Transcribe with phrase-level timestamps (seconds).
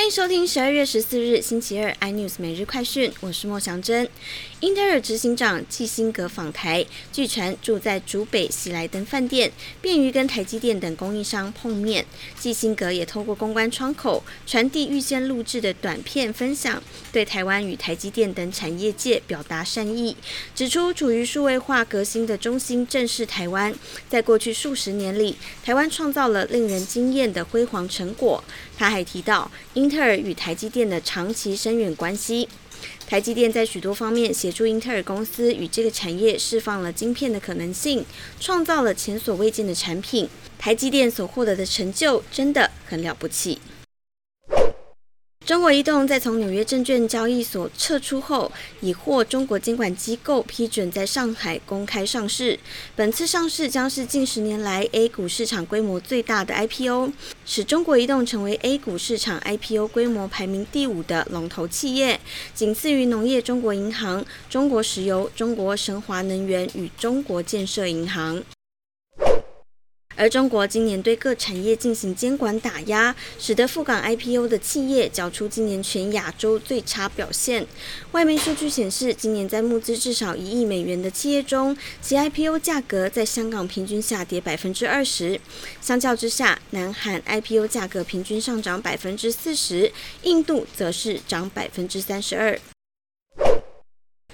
[0.00, 4.08] 欢迎收听十二月十四日星期二 iNews 每日快讯，我是莫祥珍。
[4.60, 9.52] 英特尔执行长季辛格访台，据传住在竹北喜来登饭店，
[9.82, 12.06] 便于跟台积电等供应商碰面。
[12.38, 16.82] 季辛格也透过公关窗口传递预先录制的短片分享，
[17.12, 20.16] 对台湾与台积电等产业界表达善意，
[20.54, 23.74] 指出处于数位化革新的中心正是台湾。
[24.08, 28.42] 在过去数十年里，台湾创造了令人惊艳的辉煌成果。
[28.78, 29.50] 他还提到。
[29.74, 32.48] 英英特尔与台积电的长期深远关系，
[33.08, 38.04] 台积电在许多方面协助英特尔公司与这个产业释放了晶片的可能性，
[38.38, 40.28] 创造了前所未见的产品。
[40.60, 43.58] 台积电所获得的成就真的很了不起。
[45.50, 52.56] 中国移动在从纽约证券交易所撤出后，已获中国监管机构批准在上海公开上市。
[52.94, 57.10] 本次上市将是近十年来 A 股市场规模最大的 IPO，
[57.44, 62.20] 使中国移动成为 A 股市场 IPO 规模排名第五的龙头企业，
[62.54, 68.40] 仅次于农业中国银行、中国石油、中国神华能源与中国建设银行。
[70.20, 77.66] 而中国今年对各产业进行监管打压，使得赴港 IPO 的企业缴出今年全亚洲最差表现。
[78.12, 85.40] 外媒数据显示，今年在募资至少一亿美元的企业中，其 IPO 价格在香港平均下跌百分之二十。
[85.80, 89.90] 相较之下，南韩 IPO 价格平均上涨百分之四十，
[90.24, 92.60] 印度则是涨百分之三十二。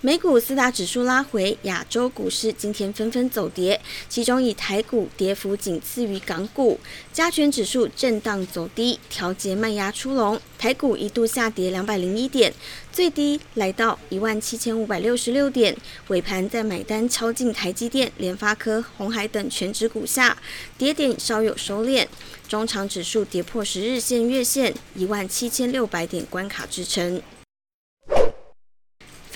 [0.00, 6.78] 美股四大指数拉回，亚洲股市今天纷纷走跌，其中以台股跌幅仅次于港股，
[7.12, 12.54] 加权指数震荡走低，调节卖压出笼，台股一度下跌两百零一点，
[12.92, 15.76] 最低来到一万七千五百六十六点，
[16.06, 20.38] 尾盘在买单敲进台积电、联发科、红海等全指股下，
[20.78, 22.06] 跌点稍有收敛，
[22.46, 27.20] 中长指数跌破十日线、月线一万七千六百点关卡支撑。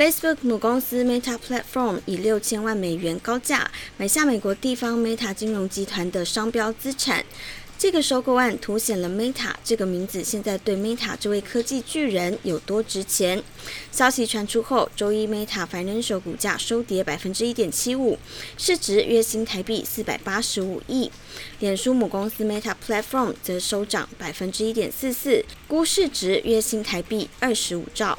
[0.02, 7.24] Facebook 母公司 Meta Platform 以六千万美元高价买下美国地方 Meta 金融集团的商标资产。
[7.78, 13.40] 这个收购案凸显了 Meta 这个名字现在对 Meta 这位科技巨人有多值钱。
[13.92, 18.18] 消息传出后，周一 Meta Financial 股价收跌百分之一点七五，
[18.58, 21.12] 市值约新台币四百八十五亿。
[21.60, 28.18] 脸书母公司 Meta Platform 则收涨百分之一点四四，估市值约新台币二十五兆。